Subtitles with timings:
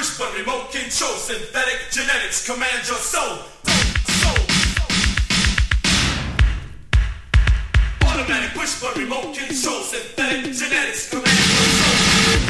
[0.00, 3.36] push button, remote control, synthetic genetics, command your soul.
[8.08, 12.40] Automatic push button, remote control, synthetic genetics, command your soul.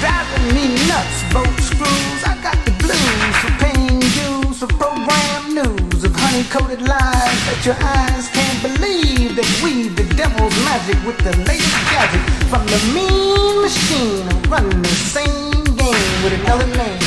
[0.00, 2.24] Driving me nuts, both screws.
[2.24, 7.76] I got the blues for paying dues for program news of honey-coated lies that your
[7.76, 9.36] eyes can't believe.
[9.36, 14.88] That weave the devil's magic with the latest gadget from the mean machine running the
[14.88, 15.59] same
[16.22, 17.00] with another name.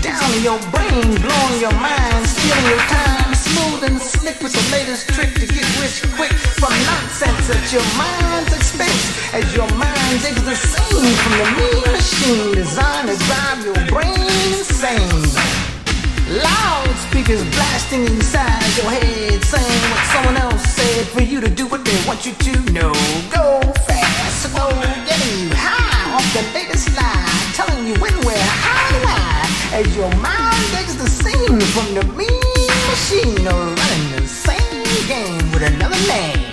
[0.00, 4.64] Down in your brain, blowing your mind, stealing your time, smooth and slick with the
[4.72, 9.04] latest trick to get rich quick from nonsense at your mind's expense.
[9.34, 14.16] As your mind digs the scene from the mean machine designed to drive your brain
[14.48, 15.22] insane.
[16.32, 21.84] Loudspeakers blasting inside your head, saying what someone else said for you to do what
[21.84, 22.92] they want you to know.
[23.28, 24.70] Go fast, go
[25.04, 25.81] getting you high
[26.22, 29.78] off the latest lie, telling you when, where, how, and why.
[29.78, 35.62] As your mind digs the scene from the mean machine, running the same game with
[35.62, 36.51] another name.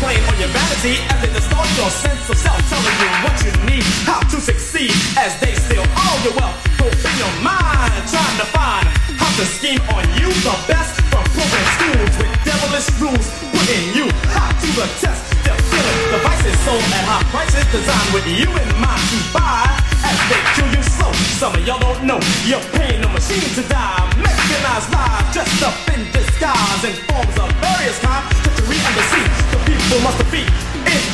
[0.00, 3.52] Playing on your vanity as they distort your sense of self, telling you what you
[3.68, 6.56] need, how to succeed as they steal all your wealth.
[6.80, 6.88] Go
[7.20, 8.88] your mind, trying to find
[9.20, 14.08] how to scheme on you the best from program schools with devilish rules, putting you
[14.32, 15.20] hot to the test.
[15.44, 19.68] They're feeling devices sold at high prices, designed with you in mind to buy
[20.00, 21.12] as they kill you slow.
[21.36, 24.00] Some of y'all don't know you're paying the machine to die.
[24.16, 27.09] Mechanized lies dressed up in disguise in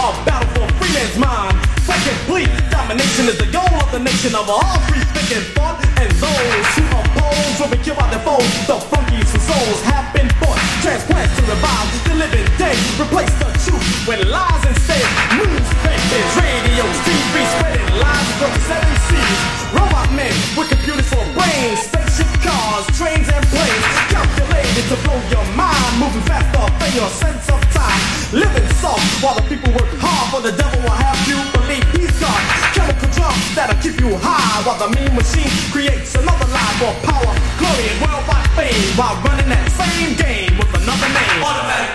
[0.06, 1.54] in a battle for free man's mind.
[1.82, 5.82] Fight complete domination is the goal of the nation of all free thinking thought.
[5.98, 8.46] And those who oppose will be killed by their foes.
[8.70, 10.60] The funkies whose souls have been bought.
[10.82, 12.76] Transplants to revive the living day.
[13.00, 15.06] Replace the truth with lies instead.
[15.34, 19.40] Newspapers, radios, TV spreading lies across the seven seas.
[19.74, 21.82] Robot men with computers for brains.
[21.82, 23.86] Spaceship cars, trains and planes.
[24.12, 25.92] Calculated to blow your mind.
[25.98, 28.00] Moving faster than your sense of time.
[28.30, 29.85] Living soft while the people work
[30.36, 32.36] For the devil will have you believe he's God.
[32.76, 34.60] Chemical drugs that'll keep you high.
[34.68, 38.84] While the mean machine creates another lie for power, glory, and worldwide fame.
[39.00, 41.40] While running that same game with another name.
[41.40, 41.85] Automatic,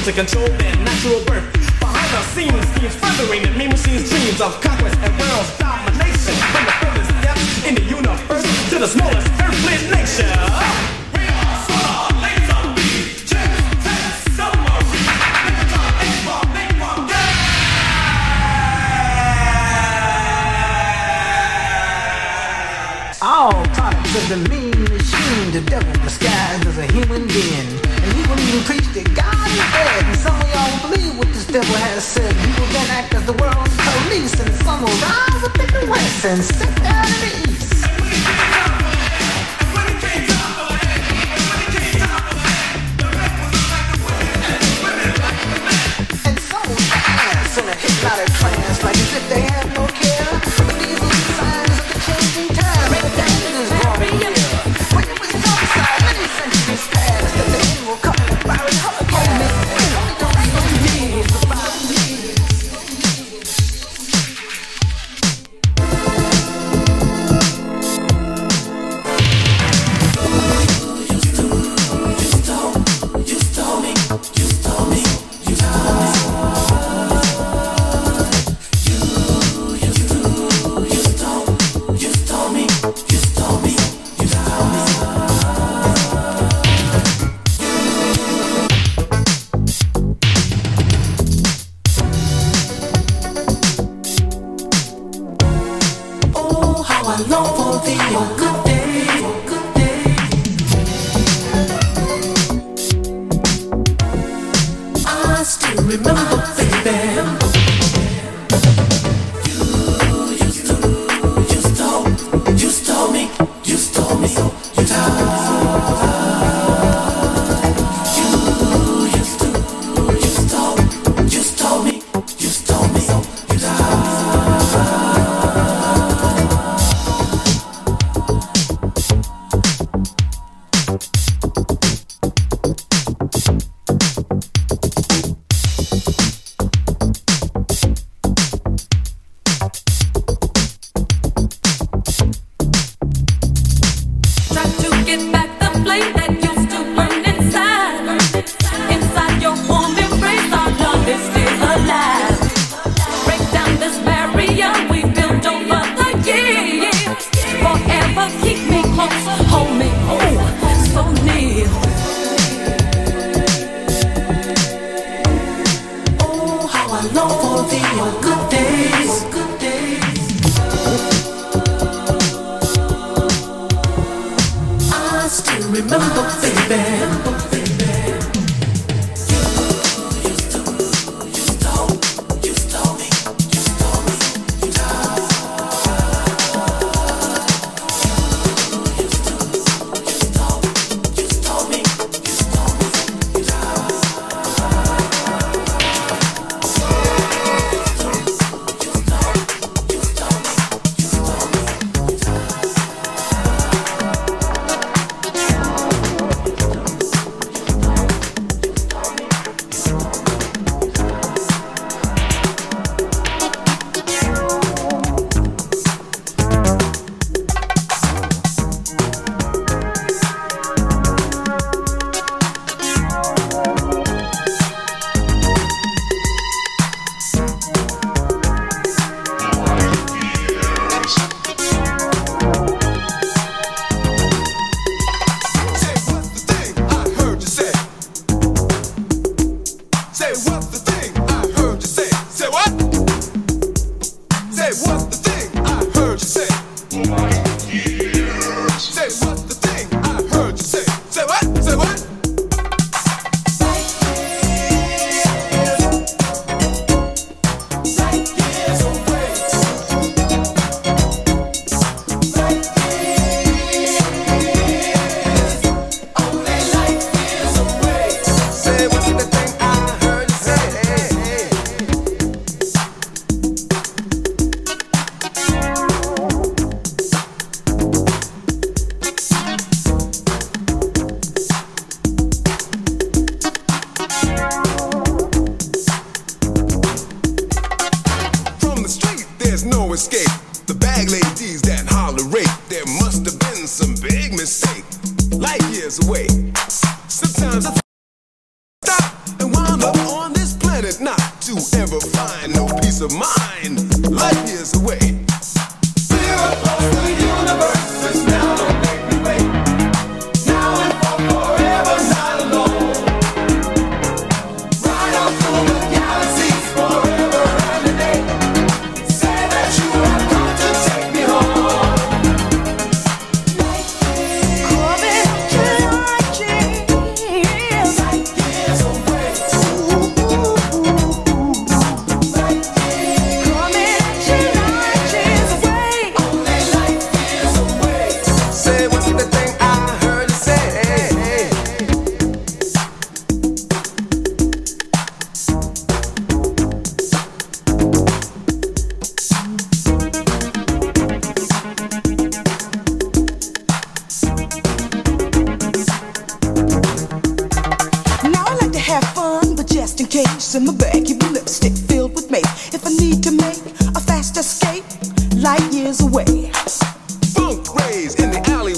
[0.00, 1.52] bill to control their natural birth.
[1.80, 6.34] Behind the scenes, schemes furthering the mean machines' dreams of conquest and world domination.
[6.52, 10.26] From the furthest depths in the universe to the smallest earthly nation.
[23.22, 27.89] All products of the mean machine, the devil disguised as a human being.
[28.02, 30.04] And he will even preach that God is dead.
[30.08, 32.32] And some of y'all will believe what this devil has said.
[32.32, 35.86] He will then act as the world's police, and some will rise up in the
[35.90, 37.59] west and sit down in the east.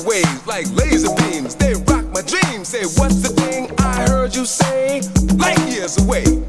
[0.05, 1.55] waves like laser beams.
[1.55, 2.69] They rock my dreams.
[2.69, 5.03] Say, what's the thing I heard you say?
[5.37, 6.42] Light years away.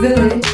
[0.00, 0.49] Village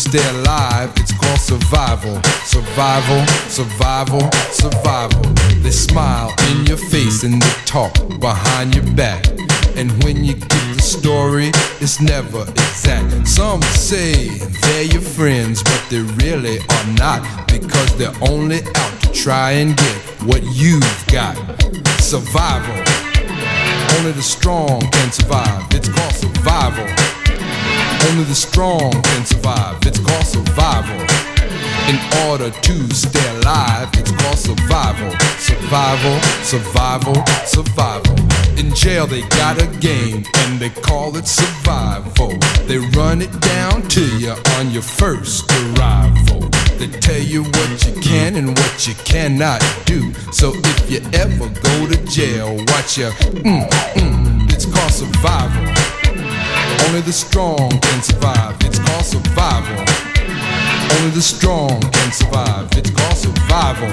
[0.00, 2.22] stay alive, it's called survival.
[2.44, 5.22] Survival, survival, survival.
[5.62, 9.26] They smile in your face and they talk behind your back.
[9.76, 13.28] And when you get the story, it's never exact.
[13.28, 14.28] Some say
[14.62, 19.76] they're your friends, but they really are not because they're only out to try and
[19.76, 21.36] get what you've got.
[22.00, 22.74] Survival.
[23.98, 25.66] Only the strong can survive.
[25.72, 27.19] It's called survival.
[28.08, 29.78] Only the strong can survive.
[29.82, 31.00] It's called survival.
[31.88, 35.10] In order to stay alive, it's called survival.
[35.38, 38.16] Survival, survival, survival.
[38.58, 42.38] In jail, they got a game and they call it survival.
[42.66, 46.48] They run it down to you on your first arrival.
[46.78, 50.14] They tell you what you can and what you cannot do.
[50.32, 55.79] So if you ever go to jail, watch your mm, mm, it's called survival.
[56.86, 58.56] Only the strong can survive.
[58.60, 59.84] It's called survival.
[60.96, 62.68] Only the strong can survive.
[62.76, 63.90] It's called survival.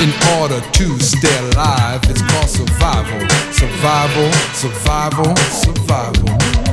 [0.00, 3.20] In order to stay alive, it's called survival.
[3.52, 6.69] Survival, survival, survival.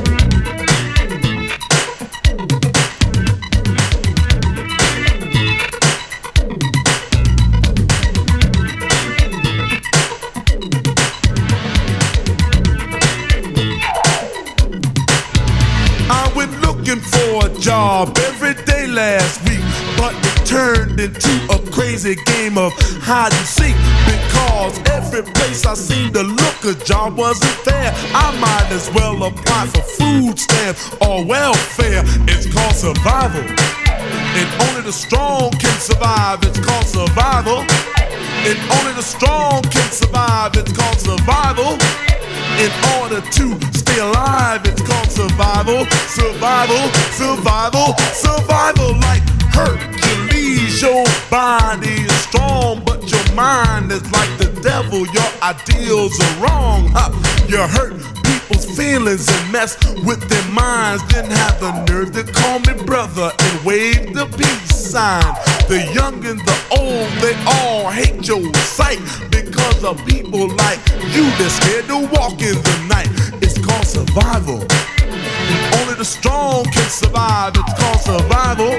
[17.68, 19.60] Job every day last week,
[19.98, 22.72] but it turned into a crazy game of
[23.04, 23.76] hide and seek
[24.08, 27.92] because every place I seemed to look a job wasn't there.
[28.16, 32.04] I might as well apply for food stamps or welfare.
[32.32, 33.44] It's called survival.
[33.44, 36.40] And only the strong can survive.
[36.44, 37.97] It's called survival.
[38.48, 40.56] And only the strong can survive.
[40.56, 41.76] It's called survival.
[42.64, 45.84] In order to stay alive, it's called survival.
[46.08, 48.96] Survival, survival, survival.
[49.04, 55.06] Like Hercules, your body is strong, but your mind is like the devil.
[55.08, 56.88] Your ideals are wrong.
[56.96, 57.12] Huh?
[57.50, 58.17] You hurt
[58.48, 61.04] people's feelings and mess with their minds.
[61.08, 65.24] Didn't have the nerve to call me brother and wave the peace sign.
[65.68, 70.80] The young and the old, they all hate your sight because of people like
[71.14, 73.10] you that's scared to walk in the night.
[73.42, 74.66] It's called survival.
[75.80, 77.54] Only the strong can survive.
[77.56, 78.74] It's called survival.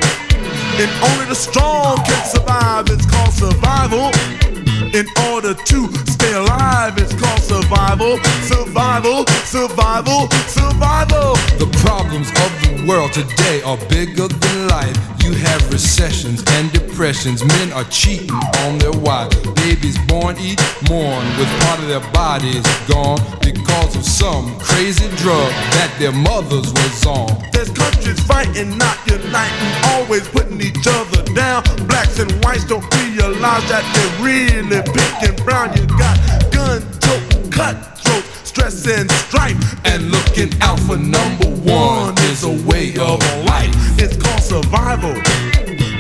[0.81, 2.87] And only the strong can survive.
[2.89, 4.68] It's called survival.
[4.79, 8.17] In order to stay alive, it's called survival.
[8.47, 11.35] Survival, survival, survival.
[11.59, 14.97] The problems of the world today are bigger than life.
[15.25, 17.45] You have recessions and depressions.
[17.45, 19.37] Men are cheating on their wives.
[19.67, 25.51] Babies born each mourn with part of their bodies gone because of some crazy drug
[25.75, 27.29] that their mothers was on.
[27.53, 31.65] There's countries fighting, not uniting, always putting each other down.
[31.89, 34.25] Blacks and whites don't realize that they're
[34.69, 35.77] really pink and brown.
[35.77, 36.17] You got
[36.53, 39.57] gun tote, cutthroats, stress and strife.
[39.85, 43.75] And looking out for number one is a way of life.
[43.99, 45.15] It's called survival.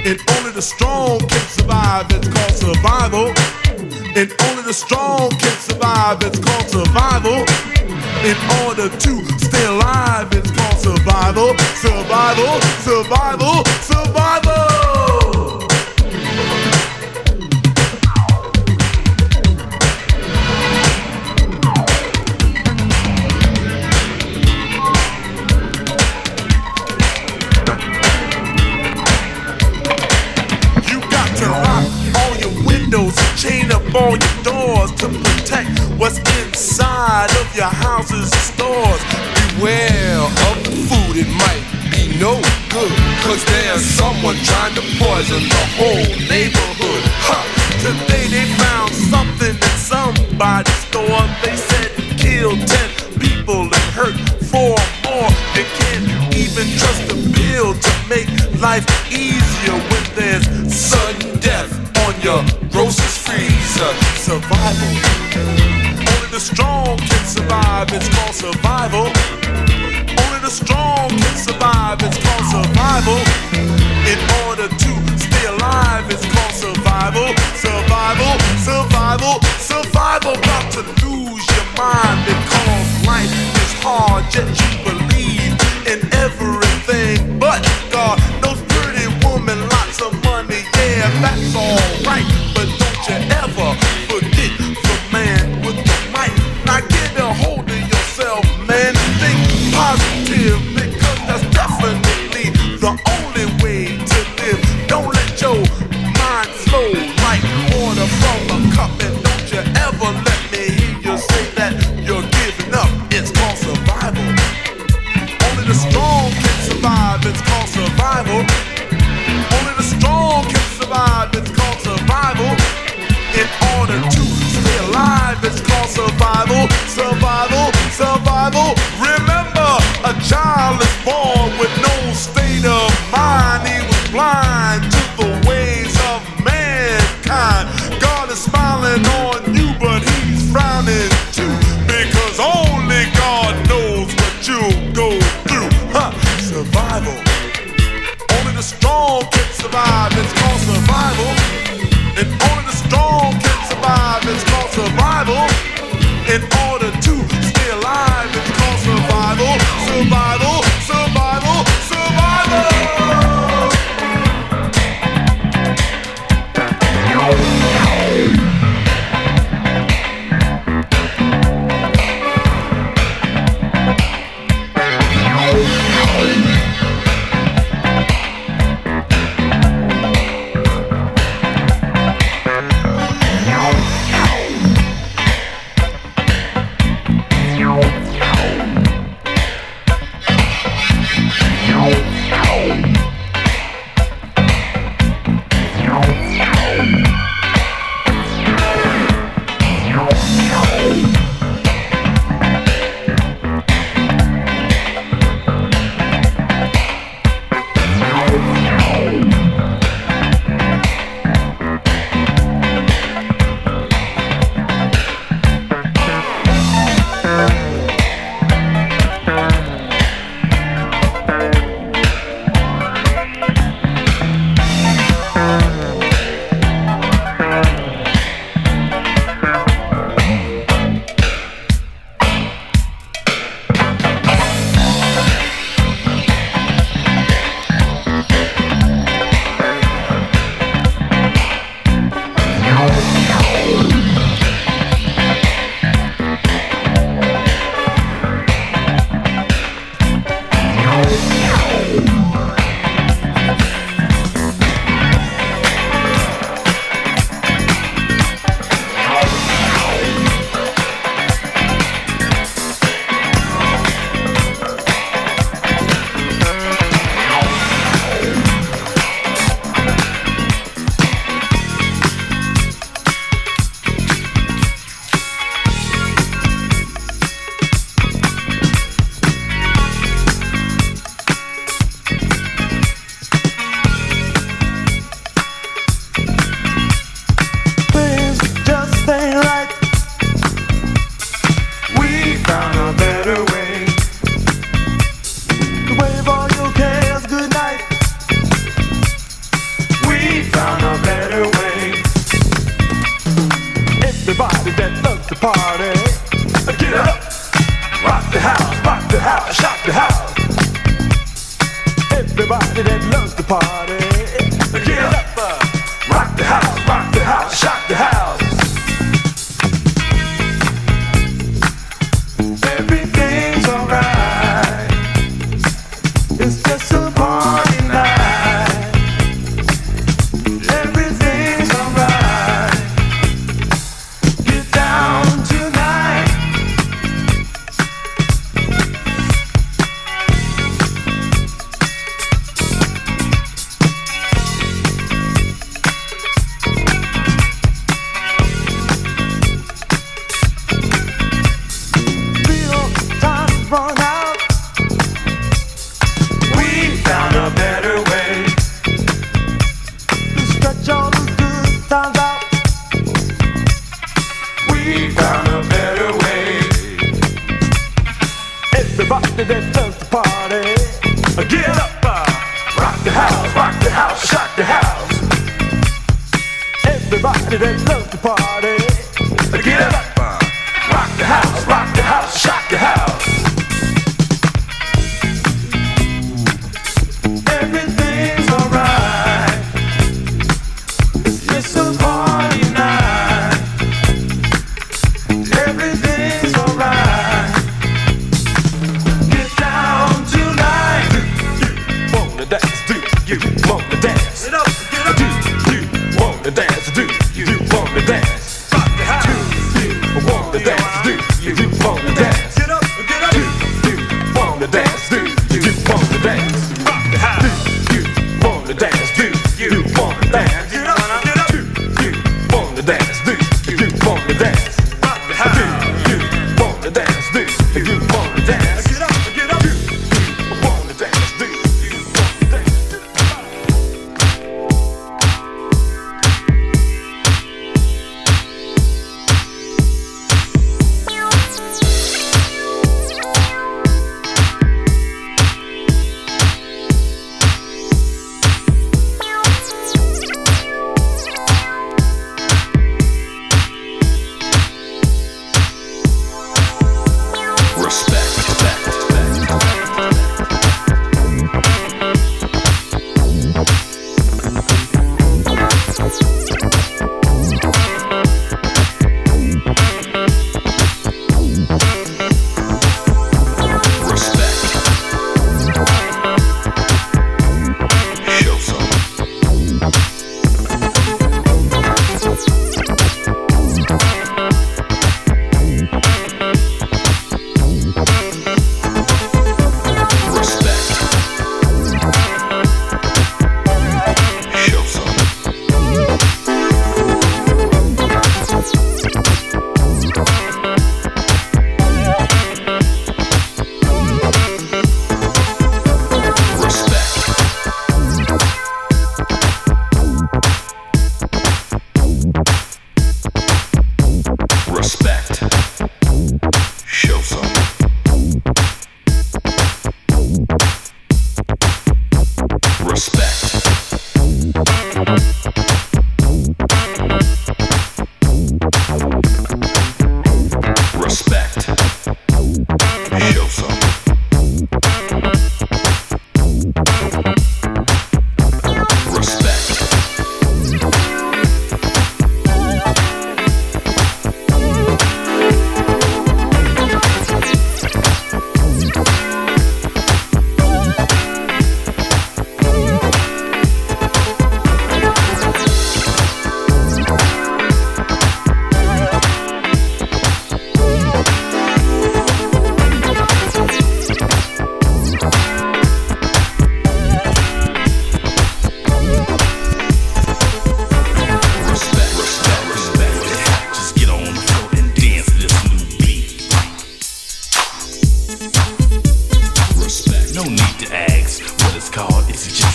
[0.08, 2.06] And only the strong can survive.
[2.10, 3.32] It's called survival.
[4.16, 6.22] And only the strong can survive.
[6.22, 7.44] It's called survival.
[8.24, 11.56] In order to stay alive, it's called survival.
[11.76, 14.87] Survival, survival, survival.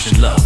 [0.06, 0.43] It's love.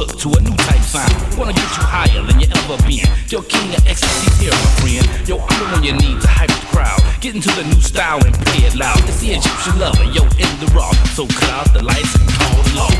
[0.00, 1.12] Hooked to a new type sound.
[1.36, 3.04] Wanna get you higher than you ever been.
[3.28, 5.28] Yo, king of ecstasy's here, my friend.
[5.28, 7.00] Yo, I'm the one you need to hype the crowd.
[7.20, 8.98] Get into the new style and play it loud.
[9.04, 10.90] It's the Egyptian lover, yo, in the raw.
[11.12, 12.92] So cut out the lights and call the law.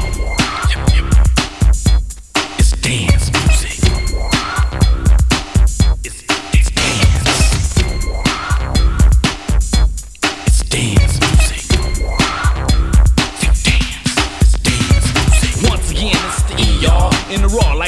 [2.59, 3.50] It's dance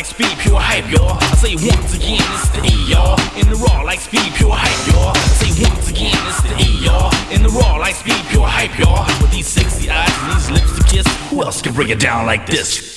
[0.02, 1.16] like speed, pure hype, y'all.
[1.20, 3.16] I say once again, it's the E, y'all.
[3.38, 5.14] In the raw, like speed, pure hype, y'all.
[5.14, 7.12] I say once again, it's the E, y'all.
[7.30, 9.06] In the raw, like speed, pure hype, y'all.
[9.22, 12.26] With these sexy eyes and these lips to kiss, who else can bring it down
[12.26, 12.91] like this?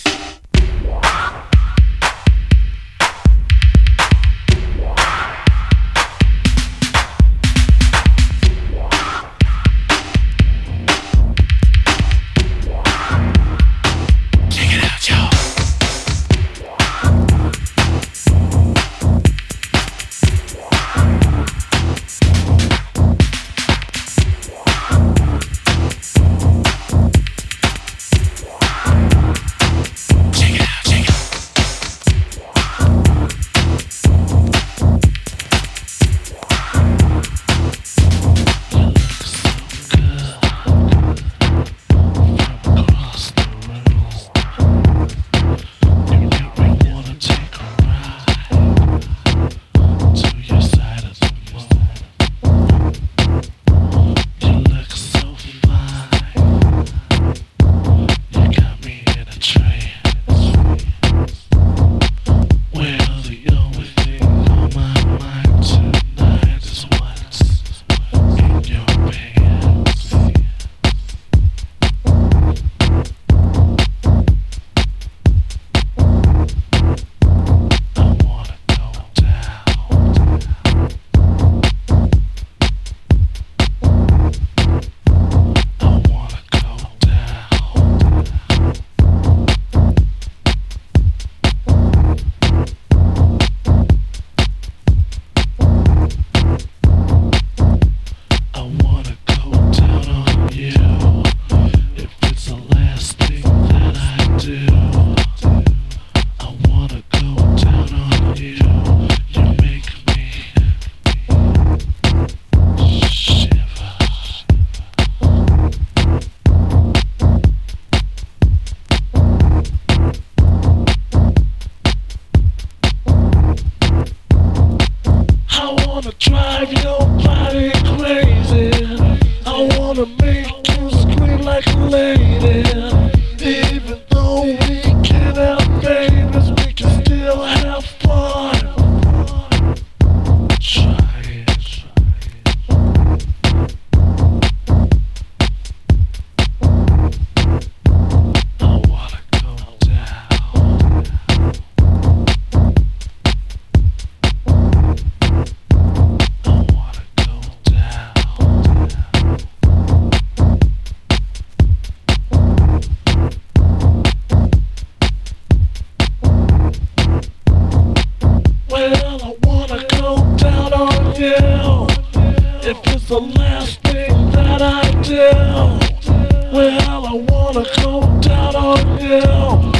[177.18, 179.75] Wanna go down on you.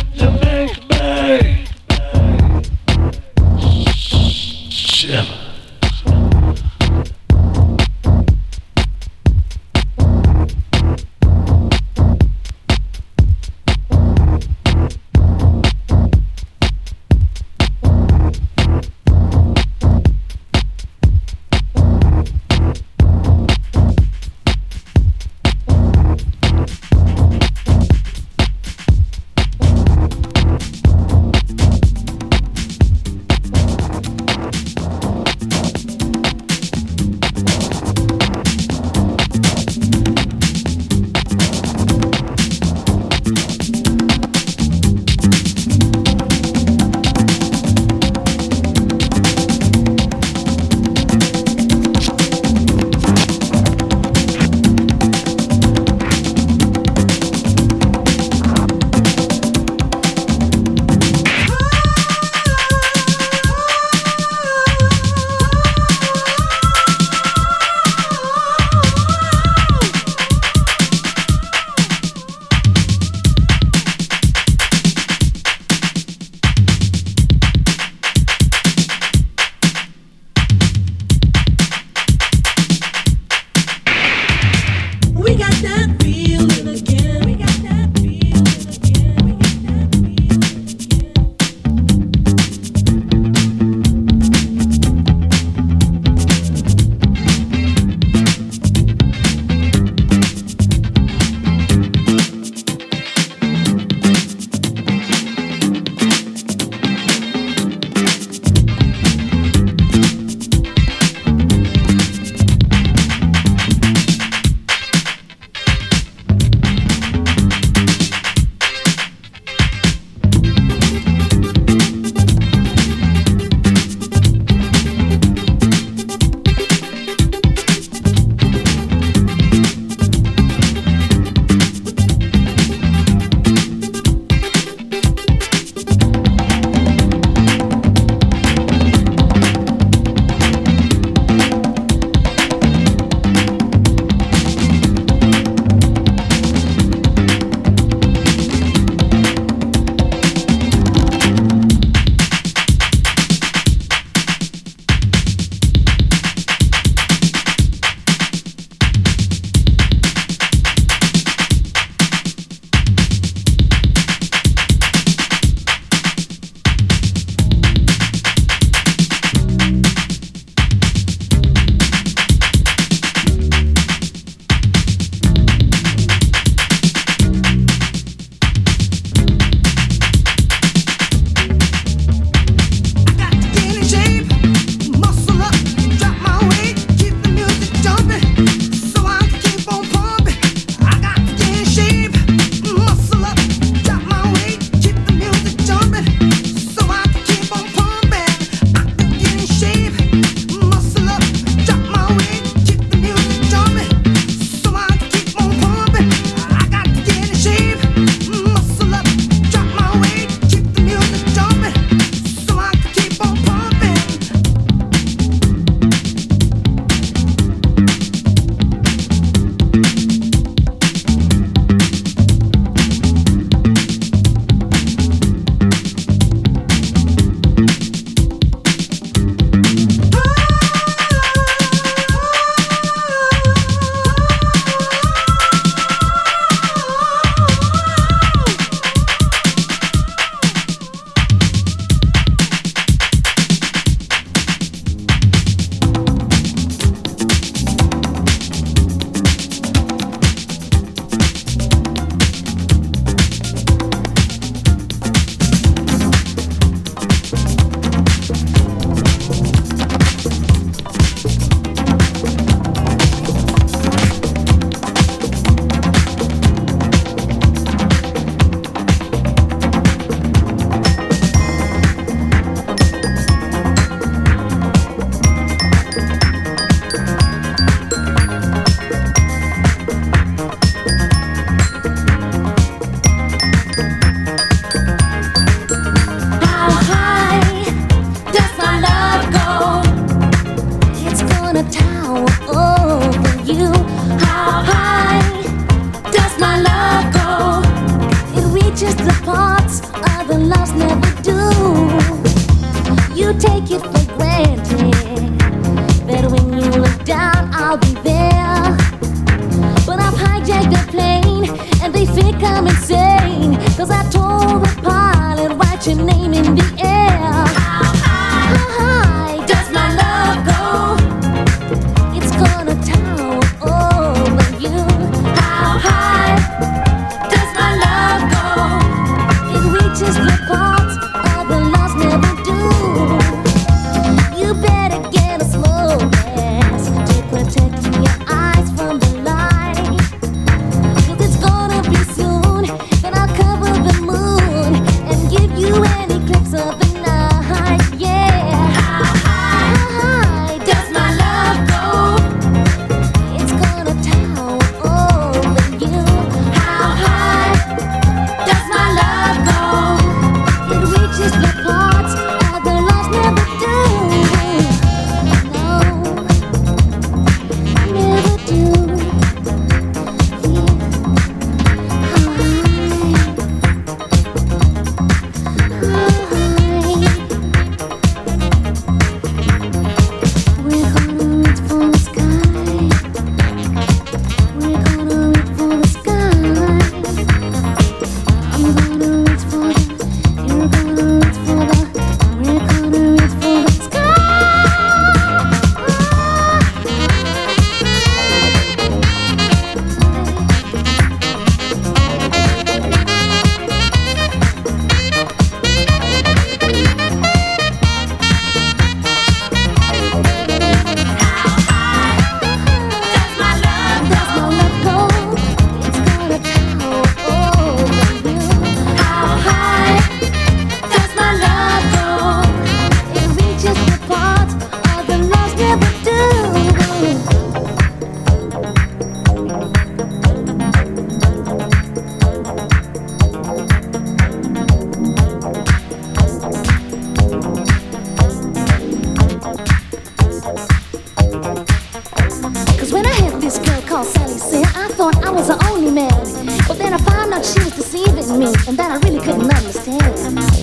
[444.96, 446.24] thought I was the only man.
[446.68, 450.00] But then I found out she was deceiving me, and that I really couldn't understand.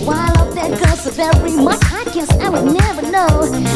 [0.07, 3.29] Why I love that girl so very much, I guess I would never know.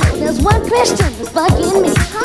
[0.09, 2.16] But there's one question that's bugging me.